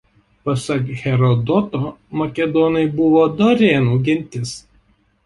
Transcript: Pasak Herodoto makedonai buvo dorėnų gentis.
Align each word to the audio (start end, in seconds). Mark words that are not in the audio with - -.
Pasak 0.47 0.87
Herodoto 1.01 1.81
makedonai 2.21 2.83
buvo 2.97 3.27
dorėnų 3.43 4.01
gentis. 4.09 4.57